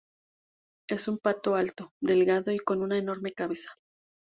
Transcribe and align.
Es 0.89 1.07
un 1.07 1.19
pato 1.19 1.53
alto, 1.53 1.91
delgado 2.01 2.51
y 2.51 2.57
con 2.57 2.81
una 2.81 2.97
enorme 2.97 3.33
cabeza. 3.33 3.71